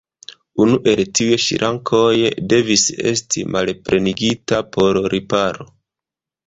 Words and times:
Unu 0.63 0.77
el 0.93 1.01
tiuj 1.19 1.37
ŝrankoj 1.43 2.01
devis 2.55 2.87
esti 3.13 3.47
malplenigita 3.57 4.67
por 4.77 5.03
riparo. 5.17 5.73